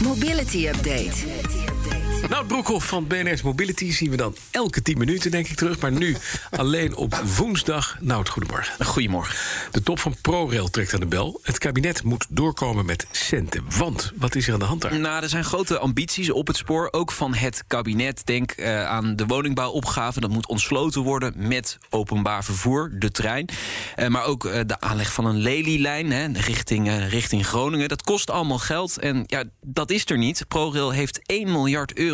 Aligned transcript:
Mobility 0.00 0.66
Update. 0.66 1.77
Nou, 2.26 2.46
Broekhoff 2.46 2.86
van 2.86 3.06
BNS 3.06 3.42
Mobility 3.42 3.92
zien 3.92 4.10
we 4.10 4.16
dan 4.16 4.36
elke 4.50 4.82
10 4.82 4.98
minuten, 4.98 5.30
denk 5.30 5.48
ik, 5.48 5.56
terug. 5.56 5.80
Maar 5.80 5.92
nu 5.92 6.16
alleen 6.50 6.96
op 6.96 7.14
woensdag. 7.14 7.96
Nou, 8.00 8.18
het 8.18 8.28
goedemorgen. 8.28 8.86
Goedemorgen. 8.86 9.34
De 9.70 9.82
top 9.82 9.98
van 9.98 10.14
ProRail 10.20 10.68
trekt 10.68 10.94
aan 10.94 11.00
de 11.00 11.06
bel. 11.06 11.40
Het 11.42 11.58
kabinet 11.58 12.02
moet 12.02 12.26
doorkomen 12.28 12.86
met 12.86 13.06
centen. 13.10 13.64
Want, 13.78 14.12
wat 14.16 14.34
is 14.34 14.46
er 14.46 14.52
aan 14.52 14.58
de 14.58 14.64
hand 14.64 14.80
daar? 14.80 14.98
Nou, 14.98 15.22
er 15.22 15.28
zijn 15.28 15.44
grote 15.44 15.78
ambities 15.78 16.30
op 16.30 16.46
het 16.46 16.56
spoor, 16.56 16.88
ook 16.90 17.12
van 17.12 17.34
het 17.34 17.64
kabinet. 17.66 18.26
Denk 18.26 18.56
uh, 18.56 18.84
aan 18.84 19.16
de 19.16 19.26
woningbouwopgave. 19.26 20.20
Dat 20.20 20.30
moet 20.30 20.46
ontsloten 20.46 21.02
worden 21.02 21.34
met 21.36 21.78
openbaar 21.90 22.44
vervoer, 22.44 22.90
de 22.98 23.10
trein. 23.10 23.48
Uh, 23.96 24.08
maar 24.08 24.24
ook 24.24 24.44
uh, 24.44 24.60
de 24.66 24.80
aanleg 24.80 25.12
van 25.12 25.26
een 25.26 25.38
lelielijn 25.38 26.36
richting, 26.40 27.08
richting 27.08 27.46
Groningen. 27.46 27.88
Dat 27.88 28.02
kost 28.02 28.30
allemaal 28.30 28.58
geld 28.58 28.98
en 28.98 29.24
ja, 29.26 29.44
dat 29.60 29.90
is 29.90 30.10
er 30.10 30.18
niet. 30.18 30.44
ProRail 30.48 30.90
heeft 30.90 31.20
1 31.26 31.52
miljard 31.52 31.92
euro 31.98 32.07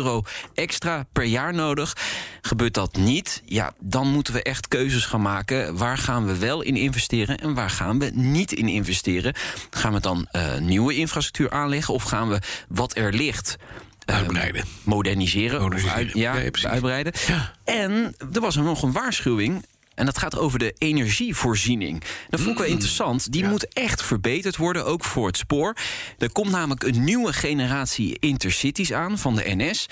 extra 0.53 1.05
per 1.11 1.23
jaar 1.23 1.53
nodig. 1.53 1.97
Gebeurt 2.41 2.73
dat 2.73 2.95
niet, 2.95 3.41
ja, 3.45 3.73
dan 3.79 4.07
moeten 4.07 4.33
we 4.33 4.43
echt 4.43 4.67
keuzes 4.67 5.05
gaan 5.05 5.21
maken. 5.21 5.77
Waar 5.77 5.97
gaan 5.97 6.25
we 6.25 6.37
wel 6.37 6.61
in 6.61 6.75
investeren 6.75 7.37
en 7.37 7.53
waar 7.53 7.69
gaan 7.69 7.99
we 7.99 8.11
niet 8.13 8.51
in 8.51 8.67
investeren? 8.67 9.33
Gaan 9.69 9.93
we 9.93 9.99
dan 9.99 10.27
uh, 10.31 10.57
nieuwe 10.57 10.95
infrastructuur 10.95 11.49
aanleggen 11.49 11.93
of 11.93 12.03
gaan 12.03 12.29
we 12.29 12.39
wat 12.67 12.97
er 12.97 13.13
ligt? 13.13 13.57
Uitbreiden. 14.05 14.61
Uh, 14.61 14.67
moderniseren. 14.83 15.61
moderniseren. 15.61 15.93
Of 15.93 15.97
uit, 15.97 16.13
ja, 16.13 16.35
ja 16.35 16.69
uitbreiden. 16.69 17.13
Ja. 17.27 17.51
En 17.63 18.15
er 18.33 18.41
was 18.41 18.55
er 18.55 18.63
nog 18.63 18.83
een 18.83 18.91
waarschuwing. 18.91 19.65
En 19.95 20.05
dat 20.05 20.17
gaat 20.17 20.37
over 20.37 20.59
de 20.59 20.75
energievoorziening. 20.77 22.03
Dat 22.29 22.39
vond 22.39 22.51
ik 22.51 22.57
wel 22.57 22.67
interessant. 22.67 23.31
Die 23.31 23.43
Ja. 23.43 23.49
moet 23.49 23.73
echt 23.73 24.01
verbeterd 24.03 24.57
worden, 24.57 24.85
ook 24.85 25.03
voor 25.03 25.27
het 25.27 25.37
spoor. 25.37 25.75
Er 26.17 26.31
komt 26.31 26.51
namelijk 26.51 26.83
een 26.83 27.03
nieuwe 27.03 27.33
generatie 27.33 28.17
intercities 28.19 28.93
aan 28.93 29.17
van 29.17 29.35
de 29.35 29.43
NS. 29.55 29.85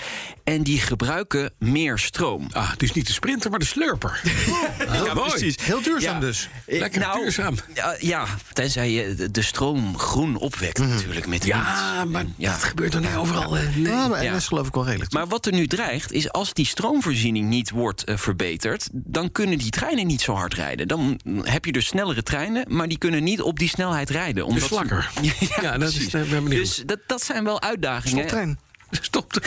En 0.44 0.62
die 0.62 0.80
gebruiken 0.80 1.52
meer 1.58 1.98
stroom. 1.98 2.48
Ah, 2.52 2.70
het 2.70 2.82
is 2.82 2.92
niet 2.92 3.06
de 3.06 3.12
sprinter, 3.12 3.50
maar 3.50 3.58
de 3.58 3.64
slurper. 3.64 4.20
Ja, 5.04 5.14
precies. 5.14 5.56
Heel 5.62 5.82
duurzaam 5.82 6.14
Ja. 6.14 6.20
dus. 6.20 6.48
Eh, 6.66 6.78
Lekker 6.78 7.12
duurzaam. 7.14 7.54
Ja, 7.74 7.96
ja, 8.00 8.26
tenzij 8.52 8.90
je 8.90 9.28
de- 9.30 9.42
stroom 9.42 9.98
groen 9.98 10.36
opwekt 10.36 10.78
natuurlijk 10.78 11.26
met 11.26 11.44
wind. 11.44 11.44
Ja, 11.44 12.04
maar 12.04 12.24
Ja. 12.36 12.50
dat 12.52 12.62
gebeurt 12.62 12.92
toch 12.92 13.00
niet 13.00 13.14
overal? 13.16 13.56
eh, 13.56 13.62
nee. 13.76 13.92
Ja, 13.92 14.08
maar 14.08 14.24
Ja. 14.24 14.36
NS 14.36 14.46
geloof 14.46 14.66
ik 14.66 14.74
wel 14.74 14.84
redelijk. 14.84 15.12
Maar 15.12 15.26
wat 15.26 15.46
er 15.46 15.52
nu 15.52 15.66
dreigt, 15.66 16.12
is 16.12 16.30
als 16.32 16.52
die 16.52 16.66
stroomvoorziening 16.66 17.48
niet 17.48 17.70
wordt 17.70 18.04
eh, 18.04 18.16
verbeterd, 18.16 18.88
dan 18.92 19.32
kunnen 19.32 19.58
die 19.58 19.70
treinen 19.70 19.93
niet 20.02 20.20
zo 20.20 20.32
hard 20.34 20.54
rijden. 20.54 20.88
Dan 20.88 21.20
heb 21.42 21.64
je 21.64 21.72
dus 21.72 21.86
snellere 21.86 22.22
treinen, 22.22 22.64
maar 22.68 22.88
die 22.88 22.98
kunnen 22.98 23.22
niet 23.24 23.42
op 23.42 23.58
die 23.58 23.68
snelheid 23.68 24.10
rijden. 24.10 24.44
Omdat 24.46 24.62
ze- 24.62 24.68
slakker. 24.68 25.10
ja, 25.22 25.30
Ja, 25.62 25.78
dat 25.78 25.88
is- 25.94 26.06
ben 26.10 26.28
benieuwd. 26.28 26.50
Dus 26.50 26.82
dat, 26.86 26.98
dat 27.06 27.22
zijn 27.22 27.44
wel 27.44 27.60
uitdagingen. 27.62 28.16
Stoptrein. 28.18 28.58
Stop. 29.00 29.32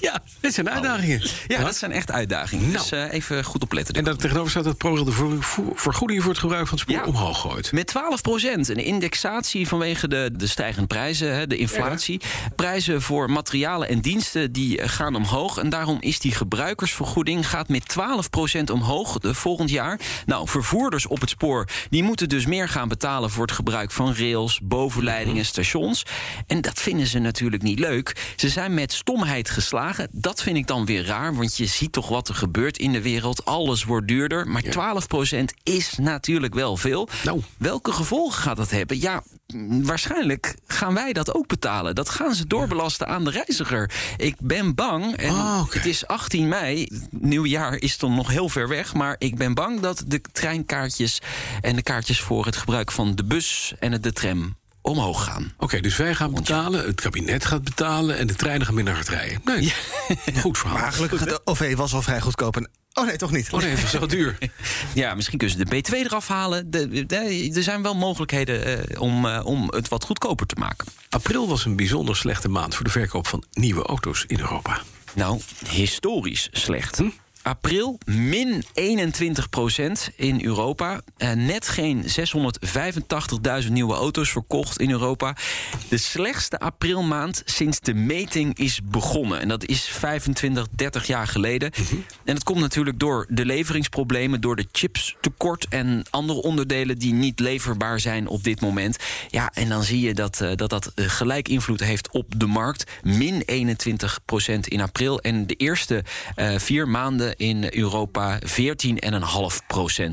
ja, 0.00 0.22
dit 0.40 0.54
zijn 0.54 0.70
uitdagingen. 0.70 1.22
Ja, 1.46 1.64
dat 1.64 1.76
zijn 1.76 1.92
echt 1.92 2.10
uitdagingen. 2.10 2.64
Nou. 2.70 2.78
Dus 2.78 2.90
eh, 2.92 3.12
even 3.12 3.44
goed 3.44 3.62
opletten. 3.62 3.94
En 3.94 4.04
daar 4.04 4.16
tegenover 4.16 4.50
staat 4.50 4.64
dat 4.64 4.76
ProRail 4.76 5.04
de 5.04 5.12
ver- 5.12 5.42
ver- 5.44 5.64
vergoeding 5.74 6.20
voor 6.22 6.30
het 6.30 6.40
gebruik 6.40 6.66
van 6.66 6.78
het 6.78 6.88
spoor 6.88 7.02
Ja. 7.04 7.10
omhoog 7.10 7.40
gooit. 7.40 7.72
Met 7.72 7.86
12 7.86 8.20
procent. 8.22 8.68
Een 8.68 8.84
indexatie 8.84 9.68
vanwege 9.68 10.08
de, 10.08 10.30
de 10.32 10.46
stijgende 10.46 10.86
prijzen, 10.86 11.34
hè, 11.34 11.46
de 11.46 11.56
inflatie. 11.56 12.20
Prijzen 12.56 13.02
voor 13.02 13.30
materialen 13.30 13.88
en 13.88 14.00
diensten 14.00 14.52
die 14.52 14.80
eh, 14.80 14.88
gaan 14.88 15.14
omhoog. 15.14 15.58
En 15.58 15.68
daarom 15.68 15.96
is 16.00 16.18
die 16.18 16.32
gebruikersvergoeding 16.32 17.48
gaat 17.48 17.68
met 17.68 17.88
12 17.88 18.30
procent 18.30 18.70
omhoog 18.70 19.18
de 19.18 19.34
volgend 19.34 19.70
jaar. 19.70 20.00
Nou, 20.26 20.48
vervoerders 20.48 21.06
op 21.06 21.20
het 21.20 21.30
spoor 21.30 21.68
die 21.90 22.02
moeten 22.02 22.28
dus 22.28 22.46
meer 22.46 22.68
gaan 22.68 22.88
betalen 22.88 23.30
voor 23.30 23.42
het 23.46 23.54
gebruik 23.54 23.90
van 23.90 24.14
rails, 24.14 24.60
bovenleidingen, 24.62 25.44
stations. 25.44 26.02
En 26.46 26.60
dat 26.60 26.80
vinden 26.80 27.06
ze 27.06 27.18
natuurlijk 27.18 27.62
niet 27.62 27.78
leuk. 27.78 28.32
Ze 28.36 28.45
zijn 28.48 28.74
met 28.74 28.92
stomheid 28.92 29.50
geslagen. 29.50 30.08
Dat 30.12 30.42
vind 30.42 30.56
ik 30.56 30.66
dan 30.66 30.84
weer 30.86 31.06
raar, 31.06 31.34
want 31.34 31.56
je 31.56 31.66
ziet 31.66 31.92
toch 31.92 32.08
wat 32.08 32.28
er 32.28 32.34
gebeurt 32.34 32.78
in 32.78 32.92
de 32.92 33.02
wereld. 33.02 33.44
Alles 33.44 33.84
wordt 33.84 34.08
duurder. 34.08 34.48
Maar 34.48 34.62
12 34.62 35.06
procent 35.06 35.52
is 35.62 35.94
natuurlijk 36.00 36.54
wel 36.54 36.76
veel. 36.76 37.08
Nou. 37.24 37.42
Welke 37.58 37.92
gevolgen 37.92 38.42
gaat 38.42 38.56
dat 38.56 38.70
hebben? 38.70 39.00
Ja, 39.00 39.22
waarschijnlijk 39.68 40.54
gaan 40.66 40.94
wij 40.94 41.12
dat 41.12 41.34
ook 41.34 41.46
betalen. 41.46 41.94
Dat 41.94 42.08
gaan 42.08 42.34
ze 42.34 42.46
doorbelasten 42.46 43.08
aan 43.08 43.24
de 43.24 43.30
reiziger. 43.30 43.90
Ik 44.16 44.34
ben 44.38 44.74
bang, 44.74 45.16
en 45.16 45.30
Ah, 45.30 45.70
het 45.70 45.86
is 45.86 46.06
18 46.06 46.48
mei, 46.48 46.88
nieuwjaar 47.10 47.76
is 47.76 47.98
dan 47.98 48.14
nog 48.14 48.28
heel 48.28 48.48
ver 48.48 48.68
weg... 48.68 48.94
maar 48.94 49.16
ik 49.18 49.36
ben 49.36 49.54
bang 49.54 49.80
dat 49.80 50.04
de 50.06 50.20
treinkaartjes 50.32 51.20
en 51.60 51.76
de 51.76 51.82
kaartjes 51.82 52.20
voor 52.20 52.44
het 52.46 52.56
gebruik 52.56 52.92
van 52.92 53.14
de 53.14 53.24
bus 53.24 53.74
en 53.78 54.00
de 54.00 54.12
tram 54.12 54.56
omhoog 54.86 55.24
gaan. 55.24 55.52
Oké, 55.58 55.80
dus 55.80 55.96
wij 55.96 56.14
gaan 56.14 56.34
betalen, 56.34 56.84
het 56.86 57.00
kabinet 57.00 57.44
gaat 57.44 57.62
betalen... 57.64 58.18
en 58.18 58.26
de 58.26 58.34
treinen 58.34 58.66
gaan 58.66 58.74
minder 58.74 58.94
hard 58.94 59.08
rijden. 59.08 59.40
Nee, 59.44 59.72
goed 60.40 60.58
verhaal. 60.58 60.78
Maar 60.78 60.92
gelukkig 60.92 61.18
gaat 61.18 61.28
de 61.28 61.40
OV 61.44 61.76
was 61.76 61.94
al 61.94 62.02
vrij 62.02 62.20
goedkoop. 62.20 62.56
En, 62.56 62.68
oh 62.92 63.06
nee, 63.06 63.16
toch 63.16 63.30
niet. 63.30 63.52
Oh 63.52 63.60
nee, 63.60 63.70
het 63.70 63.82
is 63.82 63.90
zo 63.90 64.06
duur. 64.06 64.38
Ja, 64.94 65.14
misschien 65.14 65.38
kunnen 65.38 65.56
ze 65.58 65.64
de 65.64 65.76
B2 65.76 65.92
eraf 65.94 66.28
halen. 66.28 66.70
De, 66.70 67.06
de- 67.06 67.50
er 67.54 67.62
zijn 67.62 67.82
wel 67.82 67.94
mogelijkheden 67.94 68.88
eh, 68.90 69.00
om, 69.00 69.26
eh, 69.26 69.40
om 69.44 69.68
het 69.74 69.88
wat 69.88 70.04
goedkoper 70.04 70.46
te 70.46 70.56
maken. 70.58 70.86
April 71.08 71.48
was 71.48 71.64
een 71.64 71.76
bijzonder 71.76 72.16
slechte 72.16 72.48
maand... 72.48 72.74
voor 72.74 72.84
de 72.84 72.90
verkoop 72.90 73.26
van 73.26 73.44
nieuwe 73.52 73.82
auto's 73.82 74.24
in 74.26 74.38
Europa. 74.40 74.80
Nou, 75.14 75.40
historisch 75.68 76.48
slecht. 76.52 77.00
April 77.46 77.98
min 78.04 78.64
21% 78.74 80.14
in 80.16 80.44
Europa. 80.44 81.00
Eh, 81.16 81.32
net 81.32 81.68
geen 81.68 82.04
685.000 83.64 83.72
nieuwe 83.72 83.94
auto's 83.94 84.30
verkocht 84.30 84.80
in 84.80 84.90
Europa. 84.90 85.36
De 85.88 85.98
slechtste 85.98 86.58
aprilmaand 86.58 87.42
sinds 87.44 87.80
de 87.80 87.94
meting 87.94 88.58
is 88.58 88.80
begonnen. 88.84 89.40
En 89.40 89.48
dat 89.48 89.64
is 89.64 89.84
25, 89.84 90.66
30 90.70 91.06
jaar 91.06 91.26
geleden. 91.26 91.70
En 92.24 92.34
dat 92.34 92.44
komt 92.44 92.60
natuurlijk 92.60 92.98
door 92.98 93.26
de 93.28 93.44
leveringsproblemen... 93.44 94.40
door 94.40 94.56
de 94.56 94.66
chipstekort 94.72 95.66
en 95.68 96.04
andere 96.10 96.42
onderdelen... 96.42 96.98
die 96.98 97.12
niet 97.12 97.40
leverbaar 97.40 98.00
zijn 98.00 98.28
op 98.28 98.44
dit 98.44 98.60
moment. 98.60 98.96
Ja, 99.28 99.50
en 99.54 99.68
dan 99.68 99.82
zie 99.82 100.00
je 100.00 100.14
dat 100.14 100.40
eh, 100.40 100.50
dat, 100.54 100.70
dat 100.70 100.92
eh, 100.94 101.08
gelijk 101.08 101.48
invloed 101.48 101.80
heeft 101.80 102.10
op 102.10 102.40
de 102.40 102.46
markt. 102.46 102.90
Min 103.02 103.42
21% 103.52 104.60
in 104.60 104.80
april. 104.80 105.20
En 105.20 105.46
de 105.46 105.54
eerste 105.54 106.04
vier 106.56 106.88
maanden 106.88 107.35
in 107.36 107.66
Europa 107.74 108.38
14,5% 108.38 108.46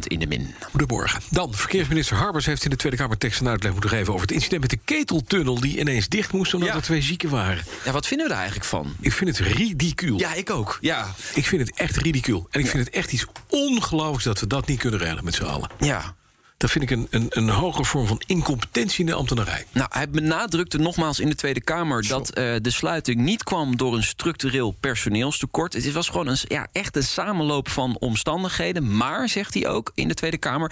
in 0.04 0.20
de 0.20 0.28
min. 0.28 0.54
Goedemorgen. 0.72 1.22
Dan, 1.30 1.54
verkeersminister 1.54 2.18
Harbers 2.18 2.46
heeft 2.46 2.64
in 2.64 2.70
de 2.70 2.76
Tweede 2.76 2.98
Kamer 2.98 3.18
tekst 3.18 3.40
een 3.42 3.48
uitleg 3.48 3.72
moeten 3.72 3.90
geven... 3.90 4.14
over 4.14 4.22
het 4.28 4.36
incident 4.36 4.62
met 4.62 4.70
de 4.70 4.80
keteltunnel 4.86 5.60
die 5.60 5.80
ineens 5.80 6.08
dicht 6.08 6.34
moest... 6.34 6.54
omdat 6.54 6.70
Ja. 6.70 6.76
er 6.76 6.82
twee 6.82 7.02
zieken 7.02 7.30
waren. 7.30 7.64
Ja, 7.86 7.92
wat 7.92 8.08
vinden 8.08 8.26
we 8.26 8.32
daar 8.32 8.42
eigenlijk 8.42 8.70
van? 8.70 8.96
Ik 9.00 9.12
vind 9.14 9.38
het 9.38 9.48
ridicuul. 9.48 10.20
Ja, 10.20 10.34
ik 10.34 10.50
ook. 10.50 10.78
Ja, 10.82 11.14
Ik 11.34 11.46
vind 11.46 11.68
het 11.68 11.78
echt 11.80 11.96
ridicuul. 11.98 12.48
En 12.52 12.60
ik 12.60 12.68
vind 12.68 12.86
het 12.86 12.96
echt 12.96 13.12
iets 13.12 13.26
ongelooflijks 13.50 14.24
dat 14.24 14.40
we 14.40 14.48
dat 14.48 14.68
niet 14.68 14.80
kunnen 14.80 15.00
regelen 15.00 15.24
met 15.24 15.36
z'n 15.36 15.44
allen. 15.44 15.70
ja. 15.80 16.16
Dat 16.64 16.72
vind 16.72 16.84
ik 16.84 16.92
een, 16.92 17.08
een, 17.10 17.26
een 17.30 17.50
hoge 17.50 17.84
vorm 17.84 18.08
van 18.08 18.22
incompetentie 18.26 19.00
in 19.00 19.06
de 19.06 19.14
ambtenarij. 19.14 19.66
Nou, 19.72 19.88
hij 19.92 20.10
benadrukte 20.10 20.78
nogmaals 20.78 21.20
in 21.20 21.30
de 21.30 21.36
Tweede 21.36 21.62
Kamer 21.62 22.08
dat 22.08 22.30
eh, 22.30 22.56
de 22.62 22.70
sluiting 22.70 23.22
niet 23.22 23.44
kwam 23.44 23.78
door 23.78 23.96
een 23.96 24.04
structureel 24.04 24.72
personeelstekort. 24.72 25.74
Het 25.74 25.92
was 25.92 26.10
gewoon 26.10 26.28
een, 26.28 26.38
ja, 26.48 26.68
echt 26.72 26.96
een 26.96 27.04
samenloop 27.04 27.70
van 27.70 27.98
omstandigheden. 28.00 28.98
Maar, 28.98 29.30
zegt 29.30 29.54
hij 29.54 29.68
ook 29.68 29.92
in 29.96 30.08
de 30.08 30.14
Tweede 30.14 30.38
Kamer, 30.38 30.72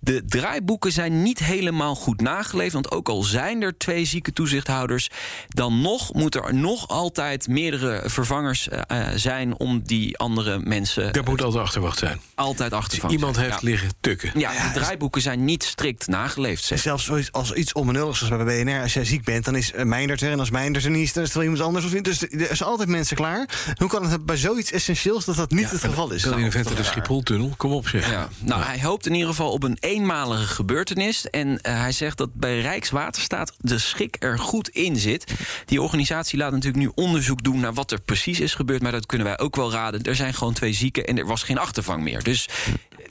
de 0.00 0.22
draaiboeken 0.26 0.92
zijn 0.92 1.22
niet 1.22 1.38
helemaal 1.38 1.94
goed 1.94 2.20
nageleefd. 2.20 2.72
Want 2.72 2.90
ook 2.90 3.08
al 3.08 3.22
zijn 3.22 3.62
er 3.62 3.78
twee 3.78 4.04
zieke 4.04 4.32
toezichthouders, 4.32 5.10
dan 5.48 5.80
nog 5.80 6.12
moet 6.12 6.34
er 6.34 6.54
nog 6.54 6.88
altijd 6.88 7.48
meerdere 7.48 8.02
vervangers 8.04 8.68
eh, 8.68 8.80
eh, 8.86 9.06
zijn 9.14 9.58
om 9.58 9.82
die 9.84 10.18
andere 10.18 10.58
mensen 10.58 11.12
Daar 11.12 11.24
moet 11.24 11.42
altijd 11.42 11.64
achterwacht 11.64 11.98
zijn. 11.98 12.20
altijd 12.34 12.72
achter 12.72 12.98
te 12.98 13.08
Iemand 13.08 13.36
heeft 13.36 13.50
ja. 13.50 13.58
liggen 13.60 13.88
tukken. 14.00 14.30
Ja, 14.34 14.50
de 14.50 14.80
draaiboeken 14.80 15.22
zijn 15.22 15.44
niet 15.44 15.64
strikt 15.64 16.06
nageleefd. 16.06 16.60
En 16.60 16.66
Zegt. 16.66 16.82
zelfs 16.82 17.04
zoiets 17.04 17.32
als 17.32 17.52
iets 17.52 17.72
onbenulligs 17.72 18.20
als 18.20 18.44
bij 18.44 18.64
BNR. 18.64 18.82
Als 18.82 18.92
jij 18.94 19.04
ziek 19.04 19.24
bent, 19.24 19.44
dan 19.44 19.56
is 19.56 19.72
Meindert 19.76 20.20
er. 20.20 20.30
En 20.30 20.38
als 20.38 20.50
Meindert 20.50 20.84
er 20.84 20.90
niet 20.90 21.02
is, 21.02 21.12
dan 21.12 21.22
is 21.22 21.28
er 21.28 21.34
wel 21.34 21.44
iemand 21.44 21.62
anders. 21.62 21.84
of 21.84 21.92
niet. 21.92 22.04
Dus 22.04 22.22
er 22.22 22.56
zijn 22.56 22.68
altijd 22.68 22.88
mensen 22.88 23.16
klaar. 23.16 23.48
Hoe 23.76 23.88
kan 23.88 24.10
het 24.10 24.26
bij 24.26 24.36
zoiets 24.36 24.72
essentieels 24.72 25.24
dat 25.24 25.36
dat 25.36 25.50
niet 25.50 25.70
het 25.70 25.80
geval 25.80 26.10
is? 26.10 26.24
Nou, 26.24 26.36
in 26.36 26.44
de 26.44 26.50
vent 26.50 26.76
de 26.76 26.82
Schipholtunnel. 26.82 27.54
Kom 27.56 27.72
op 27.72 27.88
zeg. 27.88 28.10
Ja, 28.10 28.28
nou, 28.38 28.62
hij 28.62 28.80
hoopt 28.82 29.06
in 29.06 29.12
ieder 29.12 29.28
geval 29.28 29.50
op 29.50 29.62
een 29.62 29.76
eenmalige 29.88 30.46
gebeurtenis. 30.46 31.30
En 31.30 31.60
eh, 31.60 31.80
hij 31.80 31.92
zegt 31.92 32.18
dat 32.18 32.34
bij 32.34 32.60
Rijkswaterstaat 32.60 33.52
de 33.58 33.78
schik 33.78 34.16
er 34.18 34.38
goed 34.38 34.68
in 34.68 34.96
zit. 34.96 35.24
Die 35.66 35.82
organisatie 35.82 36.38
laat 36.38 36.52
natuurlijk 36.52 36.82
nu 36.84 36.90
onderzoek 36.94 37.42
doen 37.42 37.60
naar 37.60 37.74
wat 37.74 37.90
er 37.90 38.00
precies 38.00 38.40
is 38.40 38.54
gebeurd. 38.54 38.82
Maar 38.82 38.92
dat 38.92 39.06
kunnen 39.06 39.26
wij 39.26 39.38
ook 39.38 39.56
wel 39.56 39.72
raden. 39.72 40.02
Er 40.02 40.14
zijn 40.14 40.34
gewoon 40.34 40.52
twee 40.54 40.72
zieken 40.72 41.04
en 41.06 41.18
er 41.18 41.26
was 41.26 41.42
geen 41.42 41.58
achtervang 41.58 42.02
meer. 42.02 42.22
Dus 42.22 42.48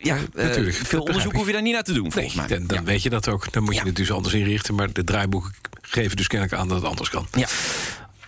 ja, 0.02 0.16
eh, 0.16 0.22
natuurlijk. 0.46 0.78
Dat 0.78 0.88
veel 0.88 1.02
onderzoek 1.02 1.34
hoef 1.34 1.46
je 1.46 1.52
daar 1.52 1.62
niet 1.62 1.74
naar 1.74 1.84
te 1.84 1.94
doen, 1.94 2.04
Nee, 2.04 2.12
volgens 2.12 2.34
mij. 2.36 2.48
dan, 2.48 2.68
dan 2.68 2.78
Ja. 2.78 2.84
weet 2.84 3.04
je 3.04 3.10
dat 3.10 3.28
ook. 3.28 3.52
Dan 3.52 3.64
moet 3.64 3.74
je 3.74 3.80
Ja. 3.80 3.86
het 3.86 3.96
dus 3.96 4.12
anders 4.12 4.34
inrichten. 4.34 4.76
Maar 4.76 4.94
de 4.94 5.04
draaiboeken 5.04 5.54
geven 5.82 6.18
dus 6.18 6.28
kennelijk 6.28 6.60
aan 6.60 6.68
dat 6.68 6.78
het 6.78 6.88
anders 6.88 7.10
kan. 7.10 7.28
Ja. 7.32 7.48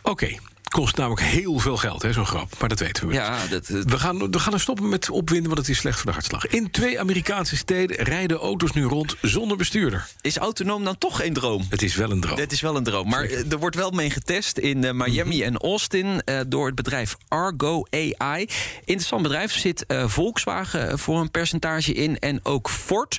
Oké. 0.02 0.38
Kost 0.70 0.96
namelijk 0.98 1.22
heel 1.22 1.60
veel 1.60 1.78
geld, 1.78 2.02
hè, 2.02 2.14
zo'n 2.14 2.26
grap. 2.26 2.54
Maar 2.60 2.70
dat 2.70 2.80
weten 2.80 3.08
we. 3.08 3.14
Ja, 3.14 3.48
dat, 3.50 3.68
dat- 3.68 3.84
We 3.86 4.00
gaan, 4.00 4.32
we 4.32 4.40
gaan 4.40 4.54
er 4.54 4.60
stoppen 4.60 4.90
met 4.90 5.10
opwinden, 5.10 5.48
want 5.48 5.58
het 5.58 5.70
is 5.70 5.78
slecht 5.78 5.96
voor 5.98 6.06
de 6.06 6.12
hartslag. 6.12 6.48
In 6.48 6.72
twee 6.72 7.00
Amerikaanse 7.00 7.58
steden 7.58 7.96
rijden 8.04 8.38
auto's 8.38 8.72
nu 8.72 8.84
rond 8.84 9.16
zonder 9.22 9.58
bestuurder. 9.58 10.08
is 10.22 10.38
autonoom 10.38 10.84
dan 10.84 10.98
toch 10.98 11.16
geen 11.18 11.34
droom? 11.34 11.66
Het 11.70 11.82
is 11.82 11.96
wel 11.96 12.12
een 12.12 12.20
droom. 12.22 12.38
Het 12.38 12.52
is 12.52 12.62
wel 12.62 12.76
een 12.76 12.84
droom. 12.84 13.10
Maar 13.10 13.24
eh, 13.24 13.52
er 13.52 13.58
wordt 13.60 13.76
wel 13.76 13.92
mee 13.92 14.10
getest 14.10 14.58
in 14.58 14.84
eh, 14.84 14.92
Miami 14.94 15.44
en 15.44 15.58
Austin 15.58 16.22
eh, 16.26 16.40
door 16.48 16.66
het 16.66 16.76
bedrijf 16.76 17.18
Argo 17.28 17.84
AI. 18.18 18.48
Interessant 18.86 19.22
bedrijf. 19.22 19.52
Zit 19.54 19.86
eh, 19.86 20.08
Volkswagen 20.08 20.90
eh, 20.90 20.98
voor 20.98 21.20
een 21.20 21.32
percentage 21.32 21.94
in 21.94 22.20
en 22.20 22.40
ook 22.44 22.70
Ford 22.70 23.18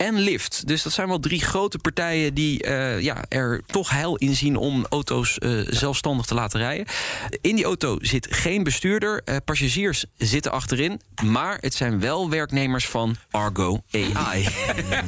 en 0.00 0.18
Lyft. 0.18 0.66
Dus 0.66 0.82
dat 0.82 0.92
zijn 0.92 1.08
wel 1.08 1.20
drie 1.20 1.40
grote 1.40 1.78
partijen 1.78 2.34
die 2.34 2.62
eh, 2.62 3.00
ja, 3.00 3.24
er 3.28 3.62
toch 3.66 3.90
heil 3.90 4.16
in 4.16 4.36
zien 4.36 4.56
om 4.56 4.86
auto's 4.88 5.38
eh, 5.38 5.50
zelfstandig 5.66 6.26
te 6.26 6.34
laten 6.34 6.60
rijden. 6.60 6.86
In 7.40 7.56
die 7.56 7.64
auto 7.64 7.98
zit 8.00 8.26
geen 8.30 8.62
bestuurder. 8.62 9.22
Eh, 9.24 9.36
passagiers 9.44 10.04
zitten 10.16 10.52
achterin. 10.52 11.00
Maar 11.24 11.58
het 11.60 11.74
zijn 11.74 12.00
wel 12.00 12.30
werknemers 12.30 12.86
van 12.86 13.16
Argo 13.30 13.82
AI. 13.92 14.48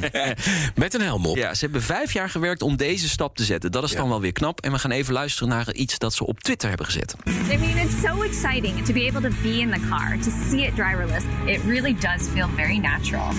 Met 0.75 0.93
een 0.93 1.01
helm 1.01 1.25
op. 1.25 1.35
Ja, 1.35 1.53
ze 1.53 1.63
hebben 1.63 1.81
vijf 1.81 2.13
jaar 2.13 2.29
gewerkt 2.29 2.61
om 2.61 2.77
deze 2.77 3.09
stap 3.09 3.35
te 3.35 3.43
zetten. 3.43 3.71
Dat 3.71 3.83
is 3.83 3.91
dan 3.91 4.09
wel 4.09 4.21
weer 4.21 4.31
knap. 4.31 4.61
En 4.61 4.71
we 4.71 4.79
gaan 4.79 4.91
even 4.91 5.13
luisteren 5.13 5.49
naar 5.49 5.73
iets 5.73 5.97
dat 5.97 6.13
ze 6.13 6.25
op 6.25 6.39
Twitter 6.39 6.67
hebben 6.67 6.85
gezet. 6.85 7.15
I 7.25 7.57
mean, 7.57 7.77
it's 7.77 8.01
so 8.01 8.21
exciting 8.21 8.85
to 8.85 8.93
be 8.93 9.11
able 9.13 9.29
to 9.29 9.35
be 9.41 9.59
in 9.59 9.71
the 9.71 9.79
car, 9.89 10.17
to 10.19 10.31
see 10.49 10.65
it 10.65 10.75
driverless. 10.75 11.23
It 11.45 11.59
really 11.65 11.95
does 11.99 12.27
feel 12.33 12.47
very 12.55 12.77
natural. 12.77 13.31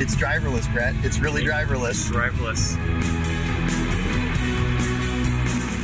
It's 0.00 0.16
driverless, 0.16 0.72
Brett. 0.72 0.94
It's 1.04 1.18
really 1.18 1.44
driverless. 1.44 2.10
Driverless. 2.10 2.76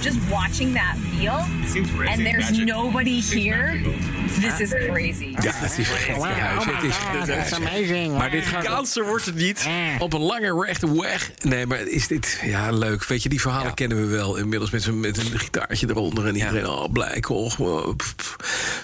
Just 0.02 0.18
watching 0.30 0.72
that 0.72 0.96
wheel, 1.18 1.42
Seems 1.66 1.90
and 1.90 2.24
there's 2.24 2.50
Magic. 2.50 2.66
nobody 2.66 3.20
Seems 3.20 3.44
here. 3.44 3.74
magical. 3.74 4.15
This 4.40 4.60
is 4.60 4.70
crazy. 4.70 5.34
Ja, 5.40 5.52
het 5.54 5.78
is 5.78 5.88
gek. 5.88 6.16
Ja, 6.16 6.62
het 6.62 7.46
is- 7.46 7.52
amazing. 7.54 8.16
Maar 8.18 8.30
dit 8.30 8.44
gaat 8.46 8.94
wordt 8.94 9.24
het 9.26 9.34
niet. 9.34 9.66
op 9.98 10.12
een 10.12 10.20
lange 10.20 10.64
rechte 10.64 11.00
weg. 11.00 11.30
Nee, 11.42 11.66
maar 11.66 11.80
is 11.86 12.06
dit 12.06 12.40
ja, 12.44 12.70
leuk? 12.70 13.04
Weet 13.04 13.22
je, 13.22 13.28
die 13.28 13.40
verhalen 13.40 13.66
Ja. 13.68 13.74
kennen 13.74 14.00
we 14.00 14.06
wel. 14.16 14.36
Inmiddels 14.36 14.70
met, 14.70 14.82
zo'n- 14.82 15.00
met 15.00 15.16
een 15.18 15.38
gitaartje 15.38 15.86
eronder. 15.90 16.26
En 16.26 16.34
iedereen, 16.36 16.66
oh, 16.68 16.92
blij, 16.92 17.20
pff. 17.96 18.36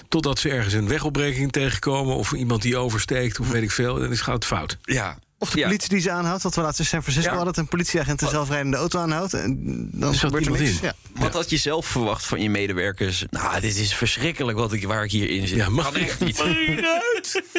Totdat 0.09 0.39
ze 0.39 0.49
ergens 0.49 0.73
een 0.73 0.87
wegopbreking 0.87 1.51
tegenkomen. 1.51 2.15
Of 2.15 2.31
iemand 2.31 2.61
die 2.61 2.77
oversteekt, 2.77 3.39
of 3.39 3.49
weet 3.49 3.63
ik 3.63 3.71
veel. 3.71 3.95
Dan 3.99 4.11
is, 4.11 4.21
gaat 4.21 4.33
het 4.35 4.45
fout. 4.45 4.77
Ja. 4.81 5.17
Of 5.43 5.49
de 5.49 5.59
Ja. 5.59 5.65
politie 5.65 5.89
die 5.89 5.99
ze 5.99 6.11
aanhoudt. 6.11 6.43
Wat 6.43 6.55
we 6.55 6.61
laatst 6.61 6.79
in 6.79 6.85
San 6.85 7.01
Francisco 7.01 7.29
Ja. 7.29 7.35
hadden. 7.35 7.53
Dat 7.53 7.63
een 7.63 7.69
politieagent 7.69 8.21
een 8.21 8.27
zelfrijdende 8.27 8.77
auto 8.77 8.99
aanhoudt. 8.99 9.33
En 9.33 9.57
dan 9.91 10.13
gebeurt 10.15 10.45
er 10.45 10.51
niks. 10.51 10.61
in. 10.71 10.77
Ja. 10.81 10.93
Wat 11.15 11.33
had 11.33 11.49
je 11.49 11.57
zelf 11.57 11.85
verwacht 11.85 12.25
van 12.25 12.41
je 12.41 12.49
medewerkers? 12.49 13.25
Nou, 13.29 13.59
dit 13.61 13.77
is 13.77 13.93
verschrikkelijk 13.95 14.57
wat 14.57 14.73
ik, 14.73 14.85
waar 14.87 15.03
ik 15.03 15.11
hierin 15.11 15.47
zit. 15.47 15.57
Ja, 15.57 15.69
mag 15.69 15.91
kan 15.91 16.01
echt 16.01 16.19
niet. 16.19 16.43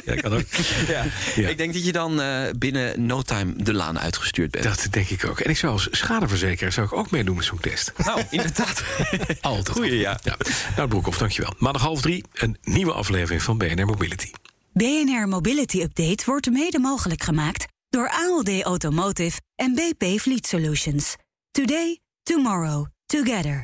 Ja, 0.04 0.14
kan 0.14 0.32
ook. 0.32 0.42
Ja. 0.88 1.04
Ja. 1.34 1.48
Ik 1.48 1.56
denk 1.58 1.72
dat 1.74 1.84
je 1.84 1.92
dan 1.92 2.20
eh, 2.20 2.42
binnen 2.58 3.06
no 3.06 3.22
time 3.22 3.52
de 3.56 3.74
laan 3.74 3.98
uitgestuurd 3.98 4.50
bent. 4.50 4.64
Dat 4.64 4.86
denk 4.90 5.08
ik 5.08 5.24
ook. 5.26 5.40
En 5.40 5.50
ik 5.50 5.56
zou 5.56 5.72
als 5.72 5.88
schadeverzekeraar 5.90 6.72
zou 6.72 6.86
ik 6.86 6.92
ook 6.92 7.10
meedoen 7.10 7.36
met 7.36 7.44
zo'n 7.44 7.60
test. 7.60 7.92
Nou, 7.96 8.22
inderdaad. 8.30 8.82
Altijd. 9.40 9.68
Goeie, 9.68 9.98
ja. 9.98 10.18
Nou, 10.76 10.88
Broekhoff, 10.88 11.18
dankjewel. 11.18 11.54
Maandag 11.58 11.82
half 11.82 12.00
drie, 12.00 12.24
een 12.34 12.56
nieuwe 12.62 12.92
aflevering 12.92 13.42
van 13.42 13.58
BNR 13.58 13.86
Mobility. 13.86 14.30
BNR 14.72 15.28
Mobility 15.28 15.80
Update 15.80 16.22
wordt 16.26 16.50
mede 16.50 16.78
mogelijk 16.78 17.22
gemaakt 17.22 17.66
door 17.94 18.10
ALD 18.10 18.62
Automotive 18.62 19.40
en 19.56 19.74
BP 19.74 20.20
Fleet 20.20 20.46
Solutions. 20.46 21.16
Today, 21.50 22.00
tomorrow, 22.22 22.86
together. 23.06 23.62